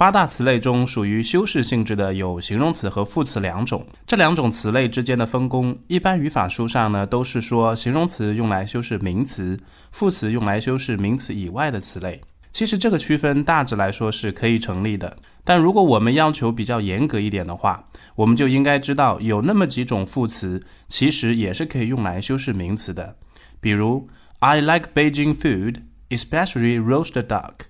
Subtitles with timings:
[0.00, 3.86] 八大词类中，属于修饰性质的有形容词和副词两种。
[4.06, 9.60] 这两种词类之间的分工，一般语法书上呢都是说形容词用来修饰名词，
[9.92, 12.22] 副词用来修饰名词以外的词类。
[12.50, 15.18] 其实这个区分大致来说是可以成立的。
[15.44, 23.16] 但如果我们要求比较严格一点的话，我们就应该知道有那么几种副词，其实也是可以用来修饰名词的。
[23.60, 27.68] 比如，I like Beijing food, especially roast duck。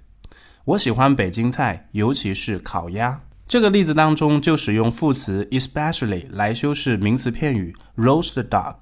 [0.66, 3.22] 我喜欢北京菜，尤其是烤鸭。
[3.48, 8.76] 这个例子当中就使用副词 especially 来修饰名词片语 roast duck。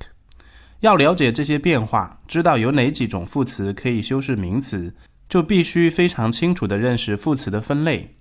[0.81, 4.93] 要了解这些变化，知道有哪几种副词可以修饰名词，
[5.29, 8.17] 就必须非常清楚地认识副词的分类。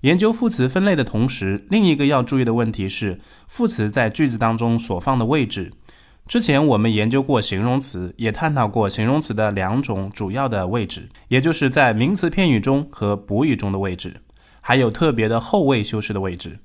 [0.00, 5.72] 研究副词分类的同时，另一个要注意的问题是副词在句子当中所放的位置。
[6.28, 14.20] 之前我们研究过形容词，也探讨过形容词的两种主要的位置，也就是在名词片语中和补语中的位置，
[14.60, 16.58] 还有特别的后位修饰的位置。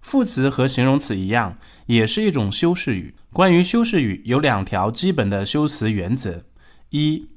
[0.00, 3.14] 副词和形容词一样，也是一种修饰语。
[3.30, 6.44] 关于修饰语，有两条基本的修辞原则：
[6.88, 7.28] 一，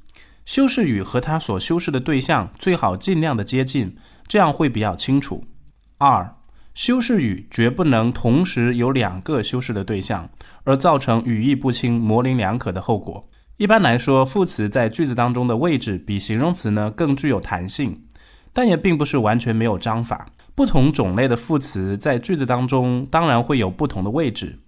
[0.46, 5.44] 修饰语和它所修饰的对象最好尽量的接近，这样会比较清楚；
[5.98, 6.37] 二。
[6.78, 10.30] 修饰语绝不能同时有两个修饰的对象，
[10.64, 13.28] 而造成语义不清、模棱两可的后果。
[13.58, 18.04] 一般来说，副词在句子当中的位置比形容词呢更具有弹性，
[18.54, 20.28] 但也并不是完全没有章法。
[20.54, 24.60] 不同种类的副词在句子当中当然会有不同的位置。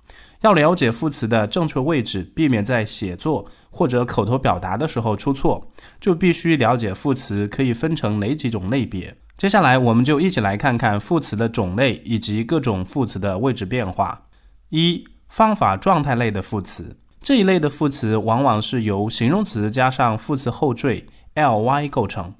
[0.41, 5.71] 要了解副词的正确位置，避免在写作或者口头表达的时候出错，
[6.01, 9.15] 就必须了解副词可以分成哪几种类别。
[9.39, 14.23] 接下来，我们就一起来看看副词的种类以及各种副词的位置变化。
[14.67, 21.05] 一、方法状态类的副词，这一类的副词往往是由形容词加上副词后缀
[21.35, 22.33] ly 构成，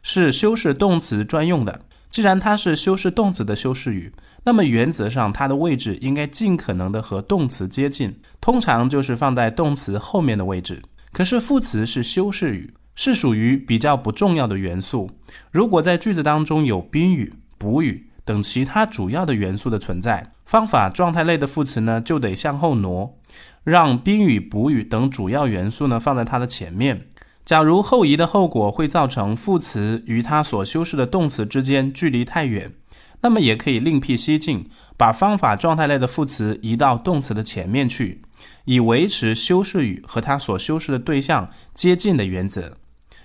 [0.00, 1.80] 是修饰动词专用的。
[2.08, 4.12] 既然它是修饰动词的修饰语，
[4.44, 10.80] 那么原则上它的位置应该尽可能的和动词接近，通常就是放在动词后面的位置。
[11.12, 12.72] 可是副词是修饰语。
[12.98, 15.08] 是属于比较不重要的元素。
[15.52, 23.16] 如果在句子当中有宾语、补语等其他主要的元素的存在，方法状态类的副词呢就得向后挪，
[23.62, 27.06] 让宾语、补语等主要元素呢放在它的前面。
[27.44, 32.72] 假如后移的后果会造成副词与它所修饰的动词之间距离太远，
[33.20, 34.66] 那么也可以另辟蹊径，
[34.96, 38.22] 把方法状态类的副词移到动词的前面去，
[38.64, 42.76] 以维持修饰语和它所修饰的对象接近的原则。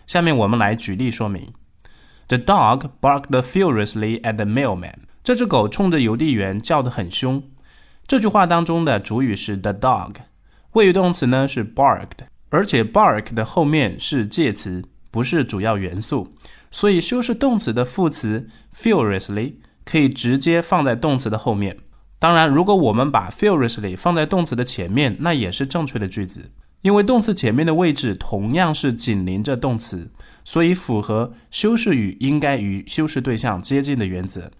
[0.08, 1.54] 下面我们来举例说明。
[2.28, 4.96] The dog barked furiously at the mailman。
[5.24, 7.44] 这只狗冲着邮递员叫得很凶。
[8.06, 10.16] 这句话当中的主语是 the dog，
[10.74, 16.36] 谓语动词呢是 barked，而且 bark 的后面是介词，不是主要元素，
[16.70, 21.78] 所以修饰动词的副词 furiously 可以直接放在动词的后面。
[22.20, 26.52] 当然，如果我们把 furiously 放在动词的前面，那也是正确的句子。
[26.84, 30.12] 因为动词前面的位置同样是紧邻着动词，
[30.44, 34.52] 所以符合修饰语应该与修饰对象接近的原则。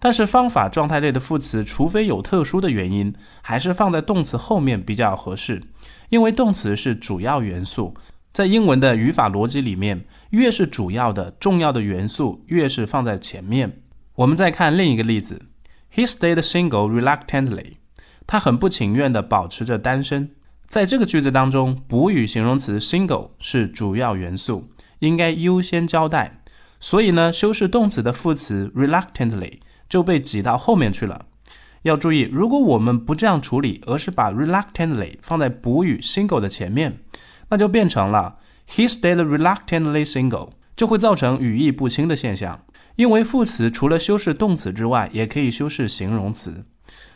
[0.00, 3.12] 但是方法状态类的副词，除非有特殊的原因，
[3.42, 5.62] 还是放在动词后面比较合适。
[6.08, 7.94] 因为动词是主要元素，
[8.32, 13.82] 在英文的语法逻辑里面，越是主要的、重要的元素，越是放在前面。
[14.14, 15.42] 我们再看另一个例子
[15.94, 17.74] ：He stayed single reluctantly。
[18.26, 20.30] 他很不情愿地保持着单身。
[20.68, 24.68] 在这个句子当中，补语形容词 single 是主要元素，
[24.98, 26.42] 应该优先交代。
[26.78, 31.24] 所以呢，修饰动词的副词 reluctantly 就被挤到后面去了。
[31.82, 36.98] 要注意，如果我们不这样处理，而是把 reluctantly 放在补语 single 的前面，
[37.48, 38.36] 那就变成了
[38.68, 42.66] he stayed reluctantly single，就会造成语义不清的现象。
[42.96, 46.66] 因为副词除了修饰动词之外，也可以修饰形容词。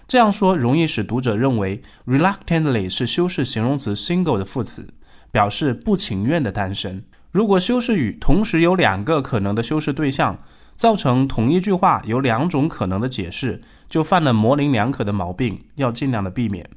[0.08, 4.92] 这样说容易使读者认为 reluctantly 是修饰形容词 single 的副词，
[5.30, 7.04] 表示不情愿的单身。
[7.30, 10.38] 如果修饰语同时有两个可能的修饰对象，
[10.76, 16.68] 造成同一句话有两种可能的解释，就犯了模棱两可的毛病，要尽量的避免。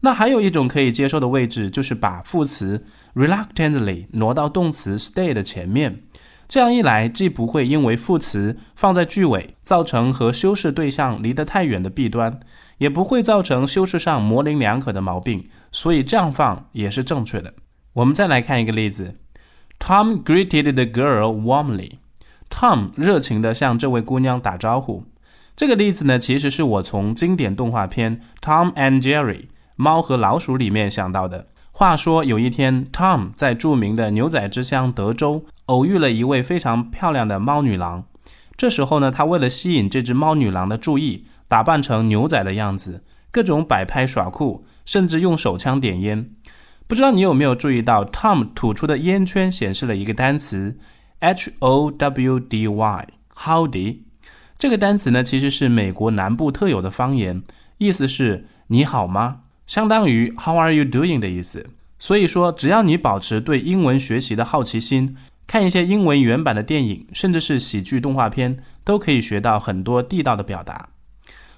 [0.00, 2.84] 那还有一种可以接受的位置，就是把副词
[3.14, 6.02] reluctantly 挪到动词 stay 的前面。
[6.52, 12.40] 这样一来，既不会因为副词放在句尾造成和修饰对象离得太远的弊端，
[12.76, 17.54] 也不会造成修饰上模棱两可的毛病，所以这样放也是正确的。
[17.94, 19.16] 我们再来看一个例子
[19.78, 21.92] ：Tom greeted the girl warmly。
[22.50, 25.06] Tom 热情地向这位姑娘打招呼。
[25.56, 29.34] 这个例子呢，其实是我从经典动画片《Tom and Jerry》
[29.76, 31.46] 猫和老鼠里面想到的。
[31.74, 38.04] 话说有一天，Tom 在著名的牛仔之乡德州偶遇了一位非常漂亮的猫女郎。
[38.58, 46.30] 这时候呢，他为了吸引这只猫女郎的注意，打扮成牛仔的样子，各种摆拍耍酷，甚至用手枪点烟。
[46.86, 50.78] 不知道你有没有注意到，Tom 吐出的烟圈显示了一个单词
[51.20, 54.00] ，H O W D Y，Howdy。
[54.58, 57.42] 这个单词呢，其实是美国南部特有的方言，
[57.78, 59.41] 意思是你好吗？
[59.66, 61.66] 相当于 How are you doing 的意思。
[61.98, 65.16] 所以说，只要你保持对英文学习的好奇心，
[65.46, 70.88] 看一些英文原版的电影，甚至是喜剧动画片，都可以学到很多地道的表达。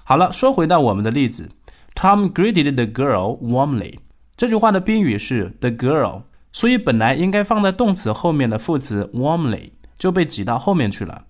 [0.03, 1.49] 好了，说回到我们的例子
[1.95, 3.95] ，Tom greeted the girl warmly。
[4.37, 6.21] 这句话的宾语是 the girl，
[6.51, 11.23] 所以本来应该放在动词后面的副词 warmly 就被挤到后面去了。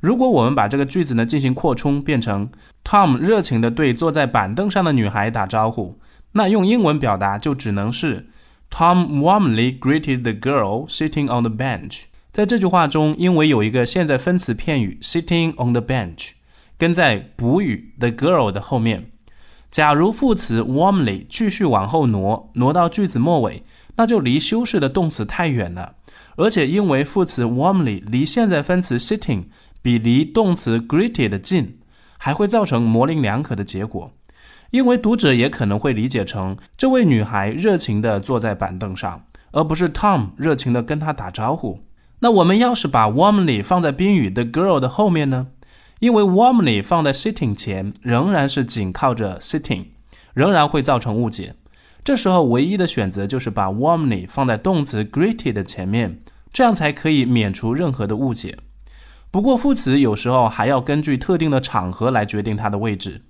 [0.00, 2.50] 如果我们把这个句子呢进行扩充，变成
[2.84, 5.98] Tom 热情地对坐在板凳上的女孩打招呼，
[6.32, 8.28] 那用英文表达就只能是
[8.70, 12.02] Tom warmly greeted the girl sitting on the bench。
[12.32, 16.30] 在这句话中，因为有一个现在分词片语 sitting on the bench
[16.78, 19.10] 跟在补语 the girl 的后面。
[19.70, 23.64] 假如副词 warmly 继续往后挪，挪到句子末尾，
[23.96, 25.96] 那就离修饰的动词太远了。
[26.36, 29.44] 而且因为副词 warmly 离现在分词 sitting
[29.82, 31.78] 比离动词 greeted 近，
[32.18, 34.12] 还会造成模棱两可的结果。
[34.70, 41.80] 因为读者也可能会理解成这位女孩热情地坐在板凳上，而不是 Tom 热情地跟她打招呼。
[42.20, 45.48] 那我们要是把 warmly 放在宾语 the girl 的后面呢？
[45.98, 49.86] 因为 warmly 放在 sitting 前，仍然是紧靠着 sitting，
[50.34, 51.56] 仍然会造成误解。
[52.02, 56.20] 这时候唯一的选择就是把 warmly 放在动词 greeted 的前面，
[56.52, 58.56] 这样才可以免除任何的误解。
[59.30, 63.22] 不过副词有时候还要根据特定的场合来决定它的位置，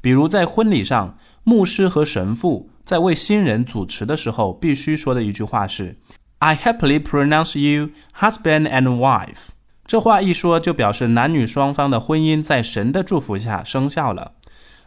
[0.00, 5.96] 比如在婚礼上，牧师和神父在为新人主持的时候，必须说的一句话是
[6.38, 9.48] "I happily pronounce you husband and wife"。
[9.86, 14.32] 这话一说，就表示男女双方的婚姻在神的祝福下生效了。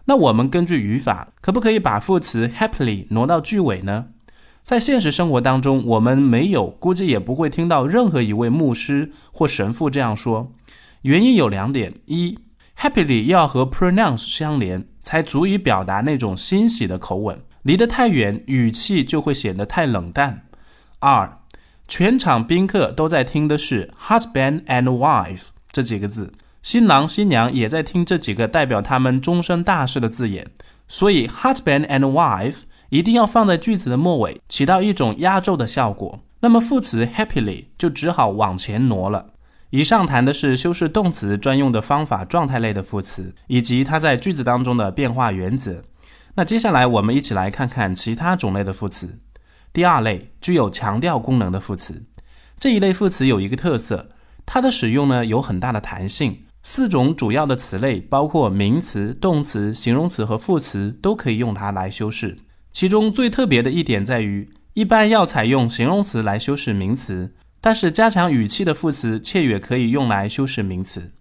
[0.05, 4.07] 那我们根据语法，可不可以把副词 happily 挪到句尾呢？
[4.61, 10.51] 在现实生活当中，我们没有，估计也不会听到任何一位牧师或神父这样说。
[11.03, 12.37] 原因有两点：一
[12.77, 20.43] ，happily 要和 pronounce 相连，才足以表达那种欣喜的口吻；离得太远，语气就会显得太冷淡。
[20.99, 21.39] 二。
[21.87, 30.45] 全场宾客都在听的是 husband and wife 这几个字，新郎新娘也在听这几个代表他们终身大事的字眼，
[30.87, 36.19] 所以 husband and wife 一定要放在句子的末尾，起到一种压轴的效果。
[36.41, 39.31] 那么副词 happily 就只好往前挪了。
[39.71, 45.83] 以上谈的是修饰动词专用的方法，状态类的副词以及它在句子当中的变化原则。
[46.35, 49.19] 那接下来我们一起来看看其他种类的副词。
[49.71, 52.05] 第二类具有强调功能的副词，
[52.57, 54.09] 这一类副词有一个特色，
[54.45, 56.45] 它的使用呢有很大的弹性。
[56.63, 62.39] 四种主要的词类，包括名词、动词、形容词和副词，都可以用它来修饰。
[62.73, 71.11] 其中最特别的一点在于，一般要采用形容词来修饰名词，但是加强语气的副词却也可以用来修饰名词。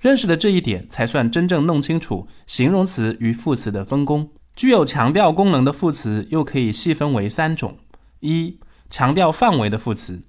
[0.00, 4.30] 认识了这一点，才算真正弄清楚形容词与副词的分工。
[4.54, 7.78] 具有强调功能的副词又可以细分为三种。
[8.20, 8.58] 一
[8.90, 10.22] 强调范围的副词，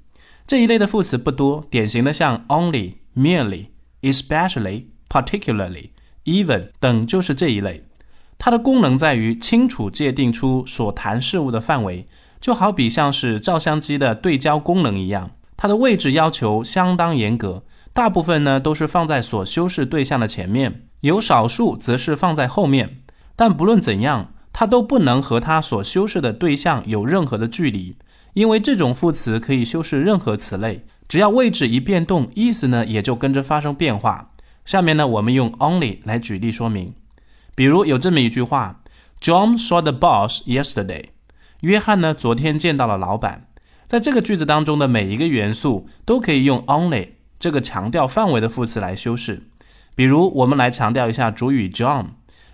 [0.46, 3.68] 这一类的副词不多，典型的像 only、merely、
[4.02, 5.90] especially、particularly、
[6.26, 7.86] even 等就是这一类。
[8.38, 12.08] 它的功能在于清楚界定出所谈事物的范围，
[12.40, 17.64] 就好比像是照相机的对焦功能一样，它的位置要求相当严格。
[17.92, 23.02] 大部分呢都是放在所修饰对象的前面，有少数则是放在后面。
[23.36, 24.32] 但不论怎样。
[24.52, 27.96] 它都不能和它所修饰的对象有任何的距离，
[28.34, 34.32] 因为这种副词可以修饰任何词类，只要位置一变动，意思呢也就跟着发生变化。
[34.66, 36.94] 下面呢，我们用 only 来举例说明。
[37.56, 38.82] 比如有这么一句话
[39.22, 41.06] ：John saw the boss yesterday。
[41.62, 43.46] 约翰呢昨天见到了老板。
[43.90, 47.08] 在这个句子当中的每一个元素都可以用 only
[47.40, 49.48] 这个强调范围的副词来修饰。
[49.96, 52.10] 比如我们来强调一下主语 John，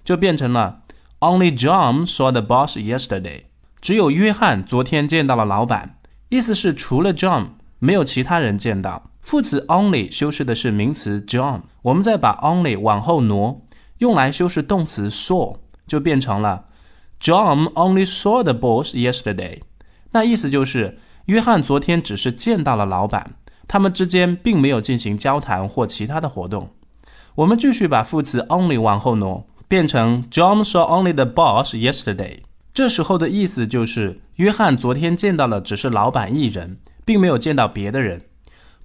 [0.06, 0.84] 就变成了。
[1.20, 3.42] Only John saw the boss yesterday。
[3.82, 5.98] 只有约翰昨天见到了老板，
[6.30, 7.48] 意思是除了 John，
[7.80, 9.12] 没有其他人见到。
[9.20, 13.62] 副词 only 修饰的是名词 John，我们再把 only 往后挪，
[13.98, 16.68] 用来修饰动词 saw，就变成了
[17.20, 19.60] John only saw the boss yesterday。
[20.12, 23.36] 那意思就是约翰昨天只是见到了老板，
[23.68, 26.70] 他们之间并没有进行交谈或其他的活动。
[27.36, 29.48] 我们继续把副词 only 往后挪。
[29.68, 32.42] 变成 John saw only the boss yesterday。
[32.72, 38.22] 这时候的意思就是约翰昨天见到了只是老板一人，并没有见到别的人。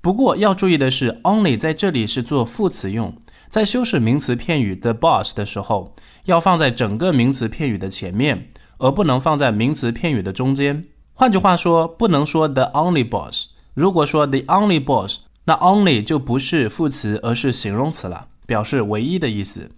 [0.01, 3.15] 不过要注意的是，only 在这里是做副词用，
[3.49, 5.95] 在修饰名词片语 the boss 的时候，
[6.25, 10.87] 要放在整个名词片语的前面，而不能放在名词片语的中间。
[11.21, 13.49] 换句话说，不能说 the only boss。
[13.75, 19.71] 如果说 the only boss，那 only 就不是副词，而是形容词了，表示唯一的意思。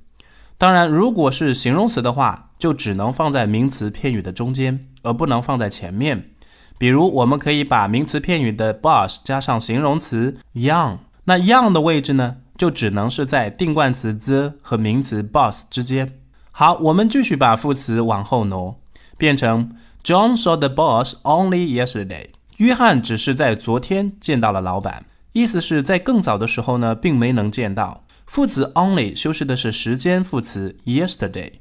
[0.56, 6.30] 当然，如果是形容词的话，就只能放在名词片语的中间，而不能放在前面。
[6.78, 16.20] 比如，我们可以把名词片语的 boss 加上形容词 young，那 young 的位置呢，就只能是在定冠词 the 和名词 boss 之间。
[16.52, 18.80] 好，我们继续把副词往后挪，
[19.18, 19.72] 变成
[20.04, 22.30] John saw the boss only yesterday。
[22.56, 28.04] 约翰只是在昨天见到了老板，意思是在更早的时候呢，并没能见到。
[28.26, 31.52] 副词 only 修饰的是时间副词 yesterday。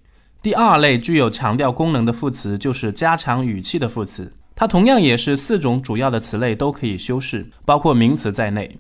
[0.42, 8.80] 第二类具有强调功能的副词就是加强语气的副词，它同样也是四种主要的词类都可以修饰，包括名词在内。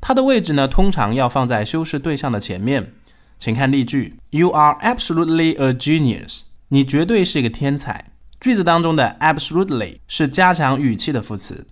[0.00, 2.92] 它的位置呢，通常要放在修饰对象的前面。
[3.40, 6.42] 请看例句：You are absolutely a genius。
[6.68, 8.12] 你绝对是一个天才。
[8.40, 11.66] 句子当中的 absolutely 是加强语气的副词，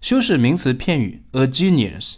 [0.00, 2.14] 修饰名词片语 a genius。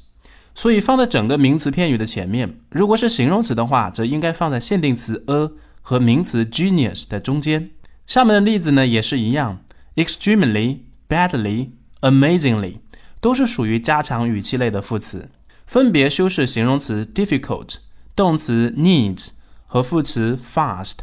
[0.54, 2.58] 所以放在整个名词片语的前面。
[2.70, 5.50] 如果是形容词的话，则应该放在限定词 a
[5.82, 7.72] 和名词 genius 的中间。
[8.06, 9.62] 下面的例子呢也是一样
[9.96, 12.76] ，extremely、badly、amazingly
[13.20, 15.28] 都是属于加强语气类的副词，
[15.66, 17.74] 分别修饰形容词 difficult、
[18.14, 19.30] 动词 needs
[19.66, 20.94] 和副词 fast。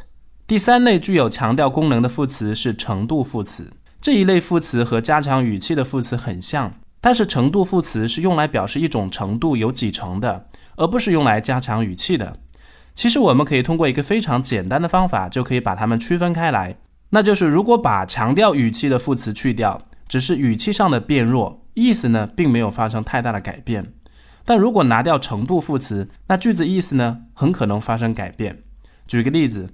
[0.45, 3.71] 第三类具有强调功能的副词是程度副词，
[4.01, 6.73] 这一类副词和加强语气的副词很像。
[6.99, 12.37] 但是程度副词是用来表示一种程度有几成的，而不是用来加强语气的。
[12.93, 16.75] 其实我们可以通过一个非常简单的方法，就可以把它们区分开来。
[17.11, 23.93] 那就是如果把强调语气的副词去掉，只是语气上的变弱，意思呢并没有发生太大的改变。
[24.43, 28.63] 但如果拿掉程度副词，那句子意思呢很可能发生改变。
[29.07, 29.69] 举个例子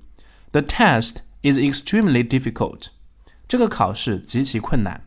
[0.51, 2.87] ，The test is extremely difficult。
[3.47, 5.05] 这个考试极其困难。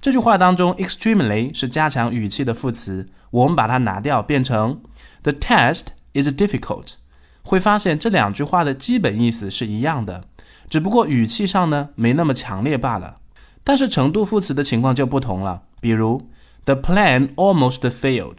[0.00, 4.82] 这句话当中，extremely 是加强语气的副词，我们把它拿掉，变成
[5.22, 6.94] The test is difficult。
[7.42, 10.24] 会发现这两句话的基本意思是一样的，
[10.68, 13.18] 只不过语气上呢没那么强烈罢了。
[13.64, 16.30] 但是程度副词的情况就不同了，比如
[16.64, 18.38] The plan almost failed，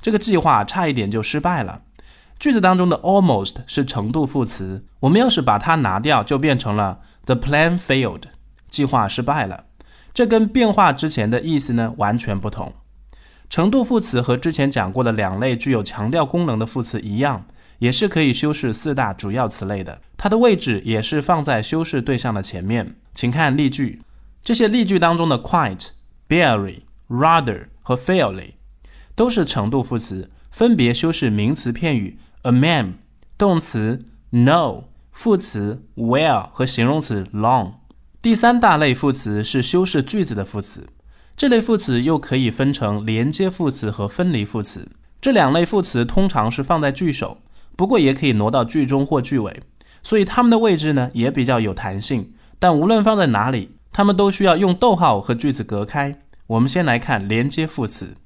[0.00, 1.82] 这个计划差一点就失败了。
[2.38, 8.22] 句子当中的 almost 是程度副词，我们要是把它拿掉，就变成了 The plan failed，
[8.70, 9.64] 计划失败了。
[10.14, 12.74] 这跟变化之前的意思呢完全不同。
[13.50, 17.46] 程度副词和之前讲过的两类具有强调功能的副词一样，
[17.78, 20.00] 也是可以修饰四大主要词类的。
[20.16, 22.96] 它的位置也是放在修饰对象的前面。
[23.14, 24.02] 请看例句，
[24.42, 25.88] 这些例句当中的 quite、
[26.28, 28.52] barely、rather 和 fairly
[29.16, 32.94] 都是程度副词，分别修饰名词片语 a man、
[33.36, 37.72] 动词 no、副词 well 和形容词 long。
[38.22, 40.86] 第三大类副词是修饰句子的副词，
[41.36, 44.88] 这类副词又可以分成连接副词和分离副词。
[45.20, 47.38] 这两类副词通常是放在句首，
[47.74, 49.60] 不过也可以挪到句中或句尾，
[50.04, 52.34] 所以它们的位置呢也比较有弹性。
[52.60, 56.20] 但无论放在哪里，它们都需要用逗号和句子隔开。
[56.46, 58.16] 我们先来看连接副词，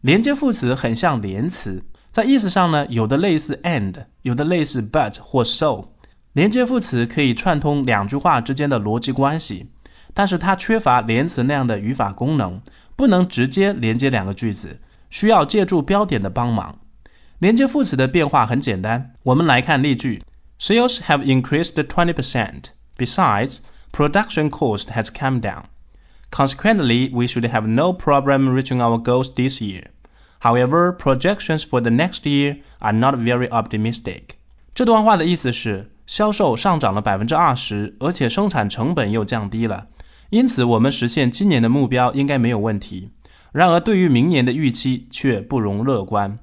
[0.00, 1.84] 连接副词很像连词，
[2.14, 5.86] 在意思上呢，有的类似 and，有的类似 but 或 so。
[6.32, 9.72] 连接副词可以串通两句话之间的逻辑关系，
[10.14, 12.62] 但是它缺乏连词那样的语法功能，
[12.94, 14.78] 不能直接连接两个句子，
[15.10, 16.78] 需要借助标点的帮忙。
[17.40, 20.22] 连接副词的变化很简单，我们来看例句
[20.60, 22.66] ：Sales have increased twenty percent.
[22.96, 23.58] Besides,
[23.90, 25.64] production cost has come down.
[26.30, 29.86] Consequently, we should have no problem reaching our goals this year.
[30.44, 34.36] However, projections for the next year are not very optimistic.
[34.72, 35.90] 这段话的意思是。
[36.06, 39.86] 销售上涨了百分之二十，而且生产成本又降低了，
[40.28, 43.12] 因此我们实现今年的目标应该没有问题。
[43.52, 46.38] 然而，对于明年的预期却不容乐观。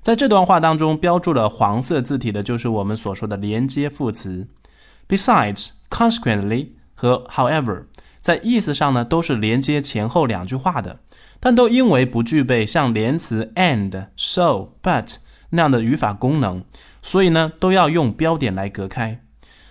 [0.00, 4.48] 在这段话当中，标注了黄色字体的就是我们所说的连接副词。
[5.06, 7.84] Besides, consequently 和 however
[8.22, 11.00] 在意思上呢都是连接前后两句话的，
[11.46, 15.18] 但都因为不具备像连词 and、so、but
[15.50, 16.64] 那样的语法功能。
[17.00, 19.22] 所以呢，都要用标点来隔开。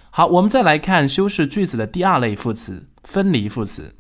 [0.09, 3.93] 好，我们再来看修饰句子的第二类副词——分离副词。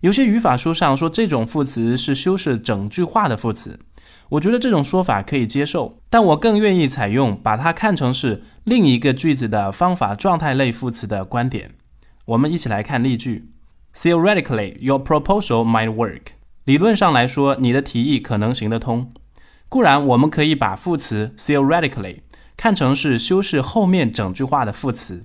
[0.00, 3.80] 有些语法书上说这种副词是修饰整句话的副词，
[4.28, 11.70] 我觉得这种说法可以接受，但我更愿意采用把它看成是另一个句子的方法状态类副词的观点。
[12.26, 13.52] 我们一起来看例句
[13.94, 16.35] ：Theoretically, your proposal might work.
[16.66, 19.12] 理论上来说，你的提议可能行得通。
[19.68, 22.22] 固然，我们可以把副词 theoretically
[22.56, 25.24] 看成是修饰后面整句话的副词，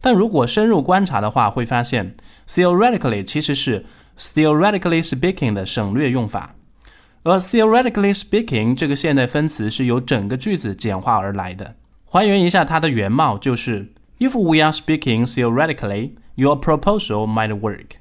[0.00, 2.16] 但如果深入观察的话，会发现
[2.48, 3.84] theoretically 其实是
[4.18, 6.54] theoretically speaking 的省略用法。
[7.22, 11.74] 而 theoretically speaking 这个现代分词是由整个句子简化而来的。
[12.06, 17.96] 还原一下它的原貌，就是 If we are speaking theoretically, your proposal might work。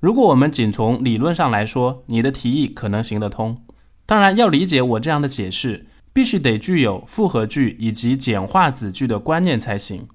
[0.00, 3.62] 如果我们仅从理论上来说，你的提议可能行得通。
[4.04, 10.06] 当然，要理解我这样的解释，必须得具有复合句以及简化子句的观念才行。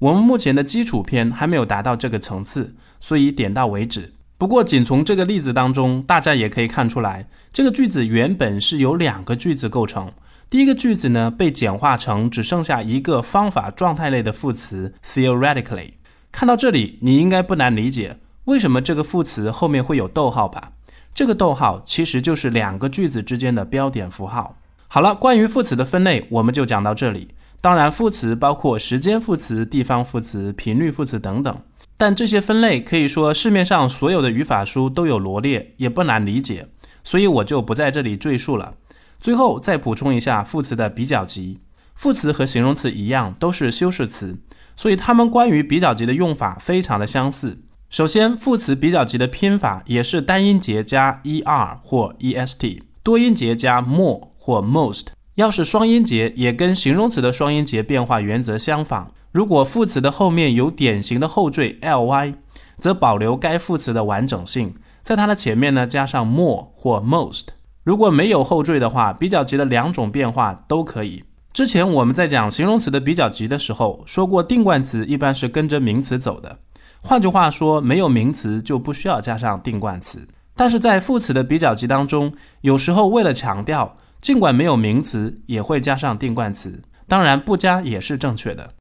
[0.00, 4.12] 我们目前的基础篇还没有达到这个层次，所以点到为止。
[4.36, 10.12] 不过，仅从这个例子当中，大家也可以看出来，这个句子原本是由两个句子构成。
[10.50, 15.92] 第一个句子呢，被简化成只剩下一个方法状态类的副词 theoretically。
[16.30, 18.18] 看到这里，你应该不难理解
[18.48, 20.72] 为什么这个副词后面会有逗号吧？
[21.12, 24.56] 这个逗号其实就是两个句子之间的标点符号。
[24.86, 27.34] 好了，关于副词的分类，我们就讲到这里。
[27.60, 31.54] 当然，副词包括时间副词、地方副词、频率副词等等。
[31.98, 36.68] 但这些分类可以说市面上所有的语法书都有罗列，也不难理解，
[37.04, 38.76] 所以我就不在这里赘述了。
[39.20, 41.60] 最后再补充一下副词的比较级。
[41.94, 44.38] 副词和形容词一样都是修饰词，
[44.74, 47.58] 所以它们关于比较级的用法非常的相似。
[47.90, 55.06] 首先，副词比较级的拼法也是单音节加 er 或 est，多音节加 more 或 most。
[55.36, 59.14] 要是双音节，也跟形容词的双音节变化原则相仿。
[59.32, 62.34] 如果副词的后面有典型的后缀 ly，
[62.78, 67.46] 则保留该副词的完整性，在它的前面呢加上 more 或 most。
[67.84, 71.24] 如果没有后缀的话，比较级的两种变化都可以。
[71.54, 76.58] 之前我们在讲形容词的比较级的时候说过，定冠词一般是跟着名词走的。
[77.00, 80.28] 换句话说，没有名词就不需要加上定冠词。
[80.54, 82.32] 但是在副词的比较级当中，
[82.62, 86.82] 有时候为了强调，尽管没有名词，也会加上定冠词。
[87.06, 88.74] 当然，不加也是正确的。